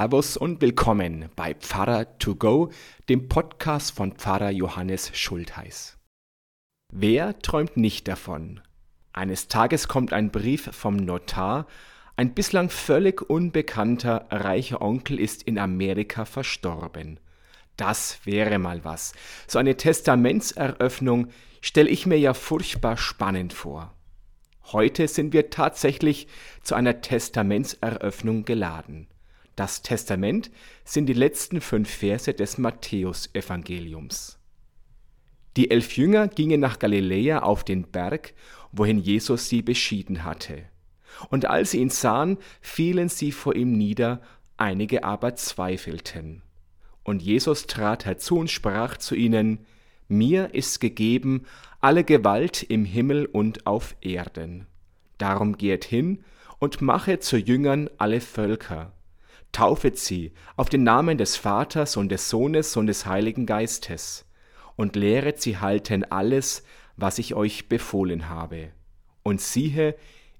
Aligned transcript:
Servus 0.00 0.38
und 0.38 0.62
willkommen 0.62 1.28
bei 1.36 1.52
Pfarrer 1.52 2.16
to 2.16 2.34
go, 2.34 2.70
dem 3.10 3.28
Podcast 3.28 3.94
von 3.94 4.12
Pfarrer 4.12 4.48
Johannes 4.48 5.10
Schultheiß. 5.12 5.98
Wer 6.90 7.38
träumt 7.40 7.76
nicht 7.76 8.08
davon? 8.08 8.62
Eines 9.12 9.48
Tages 9.48 9.88
kommt 9.88 10.14
ein 10.14 10.30
Brief 10.30 10.70
vom 10.72 10.96
Notar, 10.96 11.66
ein 12.16 12.32
bislang 12.32 12.70
völlig 12.70 13.20
unbekannter 13.28 14.26
reicher 14.30 14.80
Onkel 14.80 15.20
ist 15.20 15.42
in 15.42 15.58
Amerika 15.58 16.24
verstorben. 16.24 17.20
Das 17.76 18.20
wäre 18.24 18.58
mal 18.58 18.82
was. 18.86 19.12
So 19.46 19.58
eine 19.58 19.76
Testamentseröffnung 19.76 21.28
stelle 21.60 21.90
ich 21.90 22.06
mir 22.06 22.18
ja 22.18 22.32
furchtbar 22.32 22.96
spannend 22.96 23.52
vor. 23.52 23.92
Heute 24.72 25.08
sind 25.08 25.34
wir 25.34 25.50
tatsächlich 25.50 26.26
zu 26.62 26.74
einer 26.74 27.02
Testamentseröffnung 27.02 28.46
geladen. 28.46 29.09
Das 29.60 29.82
Testament 29.82 30.50
sind 30.84 31.04
die 31.04 31.12
letzten 31.12 31.60
fünf 31.60 31.90
Verse 31.90 32.32
des 32.32 32.56
Matthäusevangeliums. 32.56 34.38
Die 35.58 35.70
elf 35.70 35.98
Jünger 35.98 36.28
gingen 36.28 36.60
nach 36.60 36.78
Galiläa 36.78 37.40
auf 37.40 37.62
den 37.62 37.82
Berg, 37.82 38.32
wohin 38.72 38.96
Jesus 38.96 39.50
sie 39.50 39.60
beschieden 39.60 40.24
hatte. 40.24 40.62
Und 41.28 41.44
als 41.44 41.72
sie 41.72 41.80
ihn 41.80 41.90
sahen, 41.90 42.38
fielen 42.62 43.10
sie 43.10 43.32
vor 43.32 43.54
ihm 43.54 43.76
nieder, 43.76 44.22
einige 44.56 45.04
aber 45.04 45.36
zweifelten. 45.36 46.40
Und 47.02 47.20
Jesus 47.20 47.66
trat 47.66 48.06
herzu 48.06 48.38
und 48.38 48.50
sprach 48.50 48.96
zu 48.96 49.14
ihnen, 49.14 49.66
Mir 50.08 50.54
ist 50.54 50.80
gegeben 50.80 51.44
alle 51.82 52.04
Gewalt 52.04 52.62
im 52.62 52.86
Himmel 52.86 53.26
und 53.26 53.66
auf 53.66 53.94
Erden. 54.00 54.68
Darum 55.18 55.58
geht 55.58 55.84
hin 55.84 56.24
und 56.60 56.80
mache 56.80 57.18
zu 57.18 57.36
Jüngern 57.36 57.90
alle 57.98 58.22
Völker, 58.22 58.94
taufet 59.52 59.98
sie 59.98 60.32
auf 60.56 60.68
den 60.68 60.82
Namen 60.82 61.18
des 61.18 61.36
Vaters 61.36 61.96
und 61.96 62.10
des 62.10 62.28
Sohnes 62.28 62.76
und 62.76 62.86
des 62.86 63.06
Heiligen 63.06 63.46
Geistes 63.46 64.24
und 64.76 64.96
lehret 64.96 65.40
sie 65.40 65.58
halten 65.58 66.04
alles, 66.04 66.64
was 66.96 67.18
ich 67.18 67.34
euch 67.34 67.68
befohlen 67.68 68.28
habe. 68.28 68.70
Und 69.22 69.40
siehe, 69.40 69.94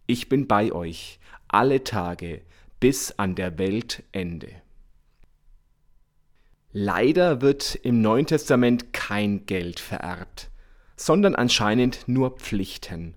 ich 0.06 0.28
bin 0.28 0.46
bei 0.46 0.72
euch 0.72 1.18
alle 1.48 1.84
Tage 1.84 2.42
bis 2.78 3.12
an 3.18 3.34
der 3.34 3.58
Weltende. 3.58 4.48
Leider 6.72 7.40
wird 7.40 7.74
im 7.74 8.00
Neuen 8.00 8.26
Testament 8.26 8.92
kein 8.92 9.44
Geld 9.44 9.80
vererbt, 9.80 10.50
sondern 10.96 11.34
anscheinend 11.34 12.06
nur 12.06 12.36
Pflichten. 12.36 13.14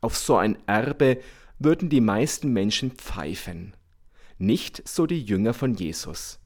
Auf 0.00 0.16
so 0.16 0.36
ein 0.36 0.56
Erbe 0.66 1.18
würden 1.58 1.88
die 1.88 2.00
meisten 2.00 2.52
Menschen 2.52 2.92
pfeifen. 2.92 3.74
Nicht 4.38 4.86
so 4.86 5.06
die 5.06 5.22
Jünger 5.22 5.54
von 5.54 5.74
Jesus. 5.74 6.38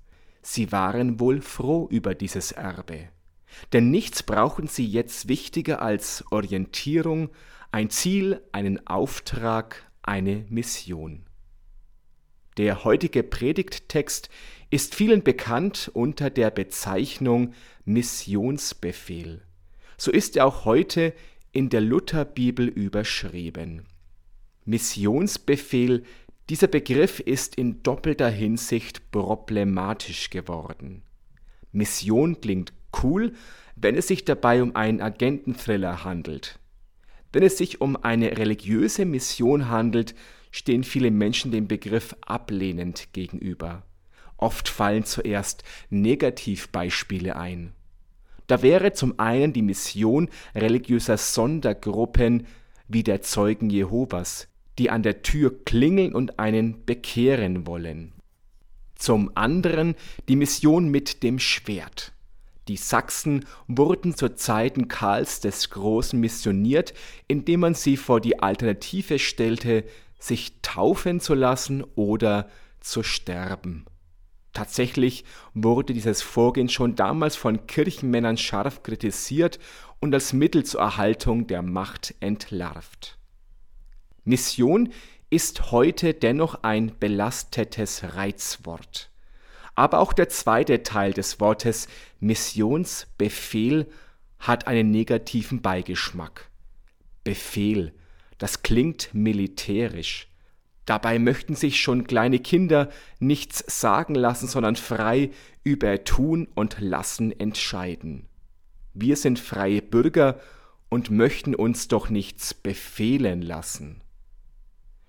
Sie 0.42 0.72
waren 0.72 1.20
wohl 1.20 1.40
froh 1.40 1.88
über 1.90 2.14
dieses 2.14 2.52
Erbe. 2.52 3.08
Denn 3.72 3.90
nichts 3.90 4.22
brauchen 4.22 4.68
sie 4.68 4.86
jetzt 4.86 5.28
wichtiger 5.28 5.82
als 5.82 6.24
Orientierung, 6.30 7.30
ein 7.72 7.90
Ziel, 7.90 8.40
einen 8.52 8.86
Auftrag, 8.86 9.90
eine 10.02 10.44
Mission. 10.48 11.24
Der 12.56 12.84
heutige 12.84 13.22
Predigttext 13.22 14.28
ist 14.70 14.94
vielen 14.94 15.22
bekannt 15.22 15.90
unter 15.92 16.30
der 16.30 16.50
Bezeichnung 16.50 17.54
Missionsbefehl. 17.84 19.42
So 19.96 20.10
ist 20.10 20.36
er 20.36 20.46
auch 20.46 20.64
heute 20.64 21.12
in 21.52 21.70
der 21.70 21.80
Lutherbibel 21.80 22.68
überschrieben. 22.68 23.86
Missionsbefehl 24.64 26.04
dieser 26.50 26.66
Begriff 26.66 27.20
ist 27.20 27.54
in 27.54 27.84
doppelter 27.84 28.28
Hinsicht 28.28 29.12
problematisch 29.12 30.30
geworden. 30.30 31.04
Mission 31.70 32.40
klingt 32.40 32.72
cool, 33.04 33.34
wenn 33.76 33.94
es 33.94 34.08
sich 34.08 34.24
dabei 34.24 34.60
um 34.60 34.74
einen 34.74 35.00
Agententhriller 35.00 36.02
handelt. 36.02 36.58
Wenn 37.32 37.44
es 37.44 37.56
sich 37.56 37.80
um 37.80 37.94
eine 37.94 38.36
religiöse 38.36 39.04
Mission 39.04 39.68
handelt, 39.68 40.16
stehen 40.50 40.82
viele 40.82 41.12
Menschen 41.12 41.52
dem 41.52 41.68
Begriff 41.68 42.16
ablehnend 42.22 43.12
gegenüber. 43.12 43.84
Oft 44.36 44.68
fallen 44.68 45.04
zuerst 45.04 45.62
Negativbeispiele 45.88 47.36
ein. 47.36 47.74
Da 48.48 48.60
wäre 48.62 48.92
zum 48.92 49.20
einen 49.20 49.52
die 49.52 49.62
Mission 49.62 50.28
religiöser 50.56 51.16
Sondergruppen 51.16 52.48
wie 52.88 53.04
der 53.04 53.22
Zeugen 53.22 53.70
Jehovas, 53.70 54.49
die 54.80 54.90
an 54.90 55.02
der 55.02 55.20
Tür 55.20 55.62
klingeln 55.64 56.14
und 56.14 56.38
einen 56.38 56.86
bekehren 56.86 57.66
wollen. 57.66 58.12
Zum 58.94 59.30
anderen 59.34 59.94
die 60.26 60.36
Mission 60.36 60.88
mit 60.88 61.22
dem 61.22 61.38
Schwert. 61.38 62.12
Die 62.66 62.78
Sachsen 62.78 63.44
wurden 63.68 64.16
zu 64.16 64.34
Zeiten 64.34 64.88
Karls 64.88 65.40
des 65.40 65.68
Großen 65.68 66.18
missioniert, 66.18 66.94
indem 67.28 67.60
man 67.60 67.74
sie 67.74 67.98
vor 67.98 68.22
die 68.22 68.40
Alternative 68.40 69.18
stellte, 69.18 69.84
sich 70.18 70.54
taufen 70.62 71.20
zu 71.20 71.34
lassen 71.34 71.84
oder 71.94 72.48
zu 72.80 73.02
sterben. 73.02 73.84
Tatsächlich 74.54 75.24
wurde 75.52 75.92
dieses 75.92 76.22
Vorgehen 76.22 76.70
schon 76.70 76.94
damals 76.94 77.36
von 77.36 77.66
Kirchenmännern 77.66 78.38
scharf 78.38 78.82
kritisiert 78.82 79.58
und 80.00 80.14
als 80.14 80.32
Mittel 80.32 80.64
zur 80.64 80.80
Erhaltung 80.80 81.46
der 81.46 81.60
Macht 81.60 82.14
entlarvt. 82.20 83.19
Mission 84.24 84.92
ist 85.30 85.70
heute 85.70 86.14
dennoch 86.14 86.62
ein 86.62 86.92
belastetes 86.98 88.14
Reizwort. 88.16 89.10
Aber 89.74 90.00
auch 90.00 90.12
der 90.12 90.28
zweite 90.28 90.82
Teil 90.82 91.12
des 91.12 91.40
Wortes 91.40 91.88
Missionsbefehl 92.18 93.86
hat 94.38 94.66
einen 94.66 94.90
negativen 94.90 95.62
Beigeschmack. 95.62 96.50
Befehl, 97.24 97.92
das 98.38 98.62
klingt 98.62 99.10
militärisch. 99.12 100.28
Dabei 100.86 101.18
möchten 101.18 101.54
sich 101.54 101.80
schon 101.80 102.06
kleine 102.06 102.40
Kinder 102.40 102.90
nichts 103.20 103.64
sagen 103.80 104.14
lassen, 104.14 104.48
sondern 104.48 104.76
frei 104.76 105.30
über 105.62 106.02
Tun 106.04 106.48
und 106.54 106.80
Lassen 106.80 107.38
entscheiden. 107.38 108.26
Wir 108.92 109.16
sind 109.16 109.38
freie 109.38 109.82
Bürger 109.82 110.40
und 110.88 111.10
möchten 111.10 111.54
uns 111.54 111.86
doch 111.86 112.10
nichts 112.10 112.54
befehlen 112.54 113.42
lassen. 113.42 114.02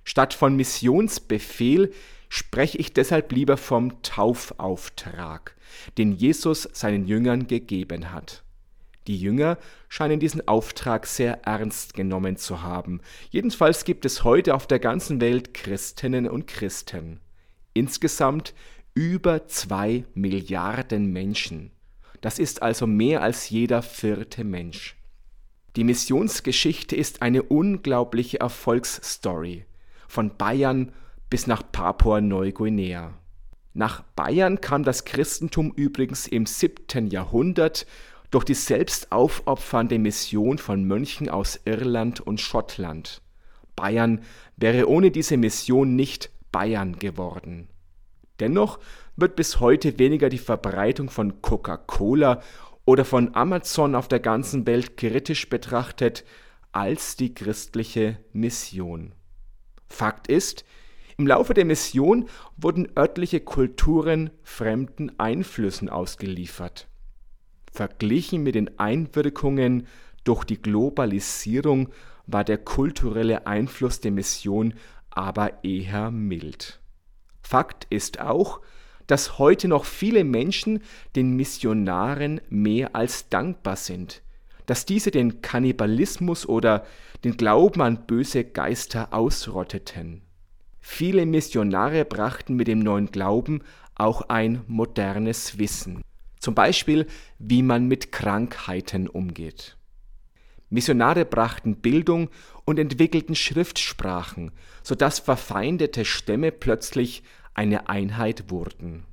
Statt 0.03 0.33
von 0.33 0.55
Missionsbefehl 0.55 1.91
spreche 2.29 2.77
ich 2.77 2.93
deshalb 2.93 3.31
lieber 3.31 3.57
vom 3.57 4.01
Taufauftrag, 4.03 5.55
den 5.97 6.13
Jesus 6.13 6.67
seinen 6.71 7.05
Jüngern 7.05 7.47
gegeben 7.47 8.11
hat. 8.11 8.43
Die 9.07 9.17
Jünger 9.17 9.57
scheinen 9.89 10.19
diesen 10.19 10.47
Auftrag 10.47 11.07
sehr 11.07 11.43
ernst 11.43 11.93
genommen 11.93 12.37
zu 12.37 12.61
haben. 12.61 13.01
Jedenfalls 13.31 13.83
gibt 13.83 14.05
es 14.05 14.23
heute 14.23 14.55
auf 14.55 14.67
der 14.67 14.79
ganzen 14.79 15.19
Welt 15.19 15.53
Christinnen 15.53 16.27
und 16.27 16.47
Christen. 16.47 17.19
Insgesamt 17.73 18.53
über 18.93 19.47
zwei 19.47 20.05
Milliarden 20.13 21.11
Menschen. 21.11 21.71
Das 22.21 22.37
ist 22.39 22.61
also 22.61 22.85
mehr 22.85 23.21
als 23.23 23.49
jeder 23.49 23.81
vierte 23.81 24.43
Mensch. 24.43 24.95
Die 25.75 25.83
Missionsgeschichte 25.83 26.95
ist 26.95 27.21
eine 27.21 27.43
unglaubliche 27.43 28.39
Erfolgsstory 28.39 29.65
von 30.11 30.35
Bayern 30.37 30.91
bis 31.29 31.47
nach 31.47 31.63
Papua-Neuguinea. 31.71 33.13
Nach 33.73 34.03
Bayern 34.17 34.59
kam 34.59 34.83
das 34.83 35.05
Christentum 35.05 35.71
übrigens 35.73 36.27
im 36.27 36.45
7. 36.45 37.07
Jahrhundert 37.07 37.87
durch 38.29 38.43
die 38.43 38.53
selbstaufopfernde 38.53 39.97
Mission 39.99 40.57
von 40.57 40.83
Mönchen 40.83 41.29
aus 41.29 41.61
Irland 41.63 42.19
und 42.19 42.41
Schottland. 42.41 43.21
Bayern 43.77 44.21
wäre 44.57 44.89
ohne 44.89 45.11
diese 45.11 45.37
Mission 45.37 45.95
nicht 45.95 46.29
Bayern 46.51 46.99
geworden. 46.99 47.69
Dennoch 48.41 48.79
wird 49.15 49.37
bis 49.37 49.61
heute 49.61 49.97
weniger 49.97 50.27
die 50.27 50.37
Verbreitung 50.37 51.09
von 51.09 51.41
Coca-Cola 51.41 52.41
oder 52.83 53.05
von 53.05 53.33
Amazon 53.33 53.95
auf 53.95 54.09
der 54.09 54.19
ganzen 54.19 54.67
Welt 54.67 54.97
kritisch 54.97 55.47
betrachtet 55.47 56.25
als 56.73 57.15
die 57.15 57.33
christliche 57.33 58.17
Mission. 58.33 59.13
Fakt 59.91 60.27
ist, 60.27 60.65
im 61.17 61.27
Laufe 61.27 61.53
der 61.53 61.65
Mission 61.65 62.27
wurden 62.57 62.87
örtliche 62.97 63.41
Kulturen 63.41 64.31
fremden 64.41 65.19
Einflüssen 65.19 65.89
ausgeliefert. 65.89 66.87
Verglichen 67.71 68.43
mit 68.43 68.55
den 68.55 68.79
Einwirkungen 68.79 69.87
durch 70.23 70.43
die 70.43 70.61
Globalisierung 70.61 71.89
war 72.25 72.43
der 72.43 72.57
kulturelle 72.57 73.45
Einfluss 73.45 74.01
der 74.01 74.11
Mission 74.11 74.73
aber 75.09 75.63
eher 75.63 76.09
mild. 76.09 76.79
Fakt 77.41 77.85
ist 77.89 78.19
auch, 78.19 78.61
dass 79.07 79.39
heute 79.39 79.67
noch 79.67 79.85
viele 79.85 80.23
Menschen 80.23 80.81
den 81.15 81.35
Missionaren 81.35 82.39
mehr 82.49 82.95
als 82.95 83.29
dankbar 83.29 83.75
sind, 83.75 84.21
dass 84.71 84.85
diese 84.85 85.11
den 85.11 85.41
Kannibalismus 85.41 86.47
oder 86.47 86.85
den 87.25 87.35
Glauben 87.35 87.81
an 87.81 88.05
böse 88.07 88.45
Geister 88.45 89.13
ausrotteten. 89.13 90.21
Viele 90.79 91.25
Missionare 91.25 92.05
brachten 92.05 92.55
mit 92.55 92.69
dem 92.69 92.79
neuen 92.79 93.11
Glauben 93.11 93.63
auch 93.95 94.29
ein 94.29 94.61
modernes 94.67 95.57
Wissen. 95.57 96.01
Zum 96.39 96.55
Beispiel, 96.55 97.05
wie 97.37 97.63
man 97.63 97.89
mit 97.89 98.13
Krankheiten 98.13 99.09
umgeht. 99.09 99.75
Missionare 100.69 101.25
brachten 101.25 101.75
Bildung 101.75 102.29
und 102.63 102.79
entwickelten 102.79 103.35
Schriftsprachen, 103.35 104.53
sodass 104.83 105.19
verfeindete 105.19 106.05
Stämme 106.05 106.53
plötzlich 106.53 107.23
eine 107.53 107.89
Einheit 107.89 108.49
wurden. 108.49 109.03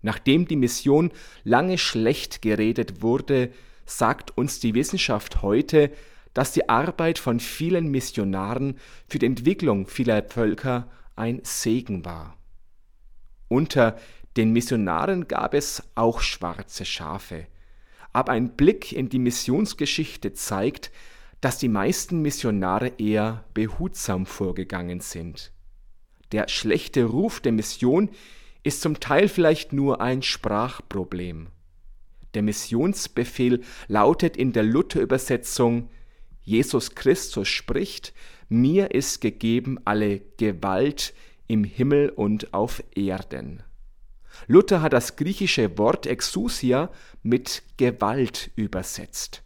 Nachdem 0.00 0.48
die 0.48 0.56
Mission 0.56 1.12
lange 1.44 1.78
schlecht 1.78 2.42
geredet 2.42 3.00
wurde, 3.00 3.52
sagt 3.86 4.36
uns 4.36 4.60
die 4.60 4.74
Wissenschaft 4.74 5.42
heute, 5.42 5.90
dass 6.34 6.52
die 6.52 6.68
Arbeit 6.68 7.18
von 7.18 7.40
vielen 7.40 7.88
Missionaren 7.88 8.78
für 9.06 9.18
die 9.18 9.26
Entwicklung 9.26 9.86
vieler 9.86 10.22
Völker 10.22 10.88
ein 11.14 11.40
Segen 11.44 12.04
war. 12.04 12.36
Unter 13.48 13.96
den 14.36 14.52
Missionaren 14.52 15.28
gab 15.28 15.52
es 15.52 15.82
auch 15.94 16.20
schwarze 16.20 16.86
Schafe, 16.86 17.46
aber 18.12 18.32
ein 18.32 18.56
Blick 18.56 18.92
in 18.92 19.08
die 19.08 19.18
Missionsgeschichte 19.18 20.32
zeigt, 20.32 20.90
dass 21.42 21.58
die 21.58 21.68
meisten 21.68 22.22
Missionare 22.22 22.92
eher 22.98 23.44
behutsam 23.52 24.26
vorgegangen 24.26 25.00
sind. 25.00 25.52
Der 26.30 26.48
schlechte 26.48 27.04
Ruf 27.04 27.40
der 27.40 27.52
Mission 27.52 28.10
ist 28.62 28.80
zum 28.80 29.00
Teil 29.00 29.28
vielleicht 29.28 29.72
nur 29.72 30.00
ein 30.00 30.22
Sprachproblem. 30.22 31.48
Der 32.34 32.42
Missionsbefehl 32.42 33.62
lautet 33.88 34.36
in 34.36 34.52
der 34.52 34.62
Luther-Übersetzung 34.62 35.90
Jesus 36.44 36.94
Christus 36.94 37.48
spricht, 37.48 38.12
mir 38.48 38.90
ist 38.90 39.20
gegeben 39.20 39.78
alle 39.84 40.20
Gewalt 40.36 41.14
im 41.46 41.64
Himmel 41.64 42.10
und 42.10 42.52
auf 42.52 42.82
Erden. 42.94 43.62
Luther 44.48 44.82
hat 44.82 44.92
das 44.92 45.16
griechische 45.16 45.78
Wort 45.78 46.06
Exousia 46.06 46.90
mit 47.22 47.62
Gewalt 47.76 48.50
übersetzt. 48.56 49.42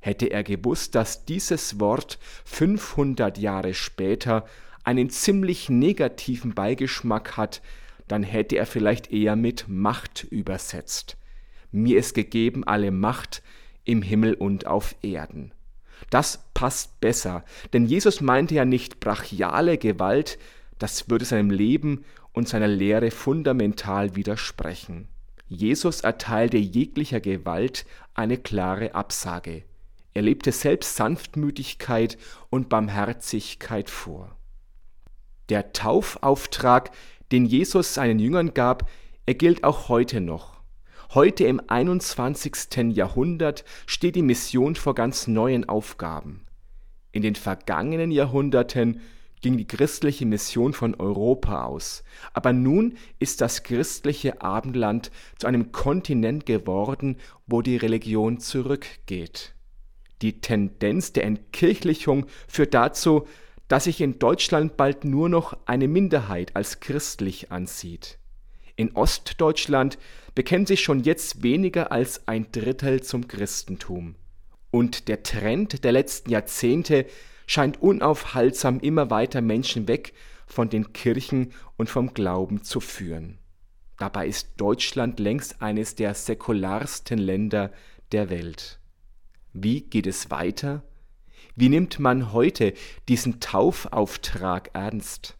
Hätte 0.00 0.26
er 0.26 0.42
gewusst, 0.42 0.94
dass 0.94 1.24
dieses 1.24 1.78
Wort 1.78 2.18
500 2.44 3.38
Jahre 3.38 3.74
später 3.74 4.44
einen 4.82 5.10
ziemlich 5.10 5.68
negativen 5.70 6.54
Beigeschmack 6.54 7.36
hat, 7.36 7.62
dann 8.08 8.22
hätte 8.22 8.56
er 8.56 8.66
vielleicht 8.66 9.10
eher 9.10 9.36
mit 9.36 9.66
Macht 9.68 10.24
übersetzt. 10.24 11.16
Mir 11.74 11.98
ist 11.98 12.14
gegeben 12.14 12.62
alle 12.62 12.92
Macht 12.92 13.42
im 13.82 14.00
Himmel 14.00 14.34
und 14.34 14.64
auf 14.64 14.94
Erden. 15.02 15.52
Das 16.08 16.44
passt 16.54 17.00
besser, 17.00 17.44
denn 17.72 17.84
Jesus 17.84 18.20
meinte 18.20 18.54
ja 18.54 18.64
nicht 18.64 19.00
brachiale 19.00 19.76
Gewalt, 19.76 20.38
das 20.78 21.10
würde 21.10 21.24
seinem 21.24 21.50
Leben 21.50 22.04
und 22.32 22.48
seiner 22.48 22.68
Lehre 22.68 23.10
fundamental 23.10 24.14
widersprechen. 24.14 25.08
Jesus 25.48 26.02
erteilte 26.02 26.58
jeglicher 26.58 27.18
Gewalt 27.18 27.86
eine 28.14 28.38
klare 28.38 28.94
Absage. 28.94 29.64
Er 30.12 30.22
lebte 30.22 30.52
selbst 30.52 30.94
Sanftmütigkeit 30.94 32.18
und 32.50 32.68
Barmherzigkeit 32.68 33.90
vor. 33.90 34.36
Der 35.48 35.72
Taufauftrag, 35.72 36.92
den 37.32 37.46
Jesus 37.46 37.94
seinen 37.94 38.20
Jüngern 38.20 38.54
gab, 38.54 38.88
er 39.26 39.34
gilt 39.34 39.64
auch 39.64 39.88
heute 39.88 40.20
noch. 40.20 40.54
Heute 41.12 41.44
im 41.44 41.60
21. 41.66 42.94
Jahrhundert 42.94 43.64
steht 43.86 44.16
die 44.16 44.22
Mission 44.22 44.74
vor 44.74 44.94
ganz 44.94 45.26
neuen 45.26 45.68
Aufgaben. 45.68 46.44
In 47.12 47.22
den 47.22 47.34
vergangenen 47.34 48.10
Jahrhunderten 48.10 49.00
ging 49.40 49.58
die 49.58 49.66
christliche 49.66 50.24
Mission 50.24 50.72
von 50.72 50.94
Europa 50.94 51.66
aus, 51.66 52.02
aber 52.32 52.52
nun 52.52 52.96
ist 53.18 53.42
das 53.42 53.62
christliche 53.62 54.40
Abendland 54.40 55.10
zu 55.38 55.46
einem 55.46 55.70
Kontinent 55.70 56.46
geworden, 56.46 57.18
wo 57.46 57.60
die 57.60 57.76
Religion 57.76 58.40
zurückgeht. 58.40 59.54
Die 60.22 60.40
Tendenz 60.40 61.12
der 61.12 61.24
Entkirchlichung 61.24 62.26
führt 62.48 62.72
dazu, 62.72 63.26
dass 63.68 63.84
sich 63.84 64.00
in 64.00 64.18
Deutschland 64.18 64.76
bald 64.76 65.04
nur 65.04 65.28
noch 65.28 65.56
eine 65.66 65.88
Minderheit 65.88 66.56
als 66.56 66.80
christlich 66.80 67.52
ansieht. 67.52 68.18
In 68.76 68.96
Ostdeutschland 68.96 69.98
bekennen 70.34 70.66
sich 70.66 70.82
schon 70.82 71.00
jetzt 71.00 71.42
weniger 71.42 71.92
als 71.92 72.26
ein 72.26 72.50
Drittel 72.50 73.02
zum 73.02 73.28
Christentum. 73.28 74.16
Und 74.70 75.06
der 75.08 75.22
Trend 75.22 75.84
der 75.84 75.92
letzten 75.92 76.30
Jahrzehnte 76.30 77.06
scheint 77.46 77.80
unaufhaltsam 77.80 78.80
immer 78.80 79.10
weiter 79.10 79.40
Menschen 79.40 79.86
weg 79.86 80.12
von 80.46 80.68
den 80.68 80.92
Kirchen 80.92 81.52
und 81.76 81.88
vom 81.88 82.14
Glauben 82.14 82.64
zu 82.64 82.80
führen. 82.80 83.38
Dabei 83.98 84.26
ist 84.26 84.54
Deutschland 84.56 85.20
längst 85.20 85.62
eines 85.62 85.94
der 85.94 86.14
säkularsten 86.14 87.18
Länder 87.18 87.70
der 88.10 88.28
Welt. 88.28 88.80
Wie 89.52 89.82
geht 89.82 90.08
es 90.08 90.30
weiter? 90.32 90.82
Wie 91.54 91.68
nimmt 91.68 92.00
man 92.00 92.32
heute 92.32 92.74
diesen 93.08 93.38
Taufauftrag 93.38 94.70
ernst? 94.72 95.36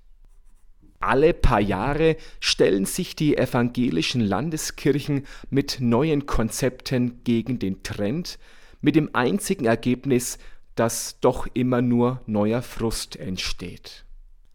Alle 1.07 1.35
paar 1.35 1.61
Jahre 1.61 2.17
stellen 2.41 2.87
sich 2.87 3.15
die 3.15 3.37
evangelischen 3.37 4.23
Landeskirchen 4.23 5.27
mit 5.51 5.77
neuen 5.81 6.25
Konzepten 6.25 7.23
gegen 7.25 7.59
den 7.59 7.83
Trend, 7.83 8.39
mit 8.81 8.97
dem 8.97 9.11
einzigen 9.13 9.67
Ergebnis, 9.67 10.39
dass 10.77 11.21
doch 11.21 11.47
immer 11.53 11.83
nur 11.83 12.23
neuer 12.25 12.63
Frust 12.63 13.17
entsteht. 13.17 14.07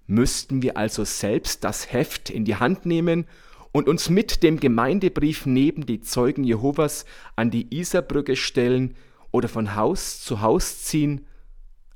Müssten 0.08 0.64
wir 0.64 0.76
also 0.76 1.04
selbst 1.04 1.64
das 1.64 1.94
Heft 1.94 2.32
in 2.32 2.46
die 2.46 2.56
Hand 2.56 2.84
nehmen 2.84 3.26
und 3.72 3.88
uns 3.88 4.10
mit 4.10 4.42
dem 4.42 4.60
Gemeindebrief 4.60 5.46
neben 5.46 5.86
die 5.86 6.02
Zeugen 6.02 6.44
Jehovas 6.44 7.06
an 7.36 7.52
die 7.52 7.68
Isarbrücke 7.78 8.36
stellen 8.36 8.96
oder 9.30 9.50
von 9.50 9.76
Haus 9.76 10.20
zu 10.22 10.42
Haus 10.42 10.82
ziehen, 10.82 11.28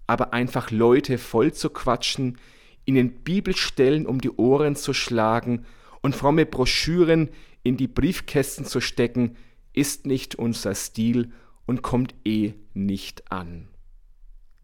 aber 0.06 0.32
einfach 0.32 0.70
Leute 0.70 1.18
voll 1.18 1.54
zu 1.54 1.72
quatschen, 1.72 2.38
ihnen 2.85 3.24
Bibelstellen 3.24 4.06
um 4.06 4.21
die 4.21 4.31
Ohren 4.31 4.75
zu 4.75 4.94
schlagen 4.94 5.65
und 6.01 6.15
fromme 6.15 6.45
Broschüren 6.45 7.30
in 7.63 7.77
die 7.77 7.88
Briefkästen 7.88 8.65
zu 8.65 8.81
stecken, 8.81 9.38
ist 9.74 10.06
nicht 10.06 10.35
unser 10.35 10.75
Stil 10.75 11.31
und 11.65 11.81
kommt 11.81 12.13
eh 12.25 12.53
nicht 12.74 13.31
an. 13.31 13.69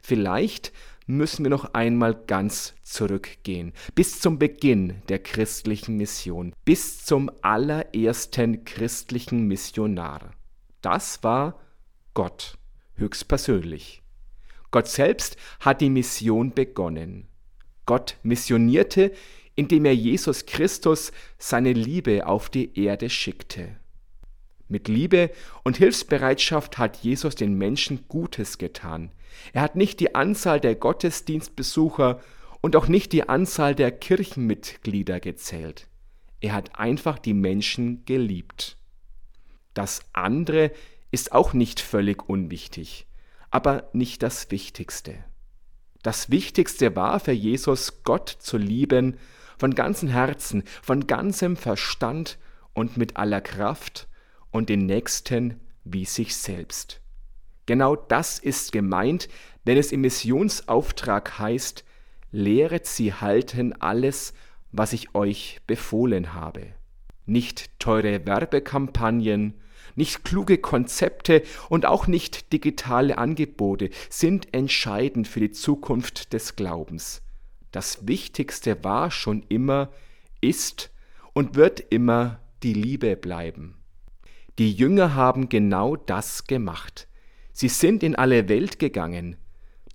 Vielleicht 0.03 0.71
müssen 1.07 1.43
wir 1.43 1.49
noch 1.49 1.73
einmal 1.73 2.13
ganz 2.13 2.75
zurückgehen, 2.83 3.73
bis 3.95 4.19
zum 4.19 4.37
Beginn 4.37 5.01
der 5.09 5.19
christlichen 5.19 5.97
Mission, 5.97 6.53
bis 6.65 7.03
zum 7.03 7.31
allerersten 7.41 8.63
christlichen 8.63 9.47
Missionar. 9.47 10.31
Das 10.81 11.23
war 11.23 11.59
Gott 12.13 12.57
höchstpersönlich. 12.95 14.03
Gott 14.71 14.87
selbst 14.87 15.37
hat 15.59 15.81
die 15.81 15.89
Mission 15.89 16.53
begonnen. 16.53 17.28
Gott 17.89 18.17
missionierte, 18.21 19.11
indem 19.55 19.83
er 19.85 19.95
Jesus 19.95 20.45
Christus 20.45 21.11
seine 21.39 21.73
Liebe 21.73 22.27
auf 22.27 22.51
die 22.51 22.79
Erde 22.79 23.09
schickte. 23.09 23.77
Mit 24.67 24.87
Liebe 24.87 25.31
und 25.63 25.77
Hilfsbereitschaft 25.77 26.77
hat 26.77 26.97
Jesus 26.97 27.33
den 27.33 27.55
Menschen 27.55 28.05
Gutes 28.07 28.59
getan. 28.59 29.09
Er 29.53 29.63
hat 29.63 29.75
nicht 29.75 29.99
die 30.01 30.13
Anzahl 30.13 30.59
der 30.59 30.75
Gottesdienstbesucher 30.75 32.19
und 32.61 32.75
auch 32.75 32.87
nicht 32.87 33.11
die 33.11 33.27
Anzahl 33.27 33.73
der 33.73 33.89
Kirchenmitglieder 33.91 35.19
gezählt. 35.19 35.87
Er 36.41 36.53
hat 36.53 36.77
einfach 36.77 37.17
die 37.17 37.33
Menschen 37.33 38.05
geliebt. 38.05 38.77
Das 39.73 40.01
andere 40.13 40.73
ist 41.09 41.31
auch 41.31 41.53
nicht 41.53 41.79
völlig 41.79 42.29
unwichtig, 42.29 43.07
aber 43.49 43.89
nicht 43.93 44.21
das 44.21 44.51
Wichtigste. 44.51 45.23
Das 46.01 46.29
Wichtigste 46.29 46.95
war 46.95 47.19
für 47.19 47.31
Jesus, 47.31 48.03
Gott 48.03 48.29
zu 48.29 48.57
lieben, 48.57 49.17
von 49.57 49.75
ganzem 49.75 50.07
Herzen, 50.07 50.63
von 50.81 51.07
ganzem 51.07 51.57
Verstand 51.57 52.37
und 52.73 52.95
mit 52.95 53.17
aller 53.17 53.41
Kraft 53.41 54.07
und 54.51 54.69
den 54.69 54.85
Nächsten 54.85 55.59
wie 55.83 56.05
sich 56.05 56.35
selbst. 56.35 57.01
Genau 57.65 57.95
das 57.95 58.39
ist 58.39 58.71
gemeint, 58.71 59.27
wenn 59.65 59.77
es 59.77 59.91
im 59.91 60.01
Missionsauftrag 60.01 61.37
heißt, 61.37 61.83
lehret 62.31 62.87
sie 62.87 63.13
halten 63.13 63.73
alles, 63.79 64.33
was 64.71 64.93
ich 64.93 65.13
euch 65.13 65.59
befohlen 65.67 66.33
habe. 66.33 66.67
Nicht 67.25 67.77
teure 67.79 68.25
Werbekampagnen, 68.25 69.53
nicht 69.95 70.23
kluge 70.23 70.57
Konzepte 70.57 71.43
und 71.69 71.85
auch 71.85 72.07
nicht 72.07 72.53
digitale 72.53 73.17
Angebote 73.17 73.89
sind 74.09 74.53
entscheidend 74.53 75.27
für 75.27 75.39
die 75.39 75.51
Zukunft 75.51 76.33
des 76.33 76.55
Glaubens. 76.55 77.21
Das 77.71 78.07
Wichtigste 78.07 78.83
war 78.83 79.11
schon 79.11 79.43
immer, 79.49 79.91
ist 80.41 80.91
und 81.33 81.55
wird 81.55 81.79
immer 81.91 82.39
die 82.63 82.73
Liebe 82.73 83.15
bleiben. 83.15 83.75
Die 84.57 84.73
Jünger 84.73 85.15
haben 85.15 85.49
genau 85.49 85.95
das 85.95 86.45
gemacht. 86.45 87.07
Sie 87.53 87.69
sind 87.69 88.03
in 88.03 88.15
alle 88.15 88.49
Welt 88.49 88.79
gegangen. 88.79 89.37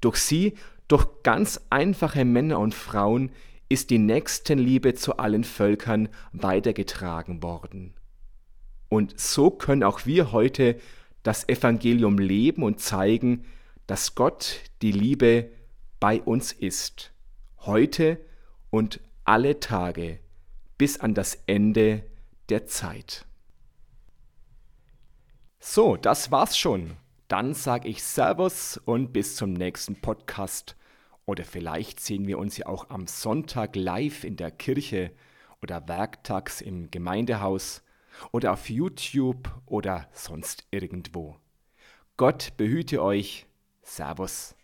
Durch 0.01 0.17
sie, 0.17 0.55
durch 0.89 1.07
ganz 1.23 1.61
einfache 1.71 2.25
Männer 2.25 2.59
und 2.59 2.75
Frauen, 2.75 3.31
ist 3.69 3.91
die 3.91 3.99
Nächstenliebe 3.99 4.95
zu 4.95 5.17
allen 5.17 5.45
Völkern 5.45 6.09
weitergetragen 6.33 7.43
worden. 7.43 7.95
Und 8.95 9.19
so 9.19 9.51
können 9.51 9.83
auch 9.83 10.07
wir 10.07 10.31
heute 10.31 10.79
das 11.25 11.49
Evangelium 11.49 12.17
leben 12.17 12.63
und 12.63 12.79
zeigen, 12.79 13.45
dass 13.89 14.15
Gott 14.15 14.61
die 14.83 14.93
Liebe 14.93 15.51
bei 15.99 16.23
uns 16.23 16.53
ist, 16.53 17.13
heute 17.59 18.21
und 18.71 19.01
alle 19.25 19.59
Tage 19.59 20.21
bis 20.79 21.01
an 21.01 21.13
das 21.13 21.43
Ende 21.47 22.05
der 22.51 22.67
Zeit. 22.67 23.27
So, 25.59 25.97
das 25.97 26.31
war's 26.31 26.57
schon. 26.57 26.93
Dann 27.27 27.53
sage 27.53 27.89
ich 27.89 28.01
Servus 28.01 28.77
und 28.77 29.13
bis 29.13 29.35
zum 29.35 29.55
nächsten 29.55 30.01
Podcast. 30.01 30.77
Oder 31.27 31.45
vielleicht 31.45 31.99
sehen 31.99 32.29
wir 32.29 32.39
uns 32.39 32.59
ja 32.59 32.67
auch 32.67 32.91
am 32.91 33.09
Sonntag 33.09 33.75
live 33.75 34.23
in 34.23 34.37
der 34.37 34.53
Kirche 34.53 35.11
oder 35.61 35.89
werktags 35.89 36.61
im 36.61 36.93
Gemeindehaus 36.93 37.84
oder 38.33 38.53
auf 38.53 38.69
YouTube 38.69 39.51
oder 39.67 40.09
sonst 40.13 40.67
irgendwo. 40.71 41.37
Gott 42.17 42.57
behüte 42.57 43.03
euch. 43.03 43.47
Servus. 43.83 44.55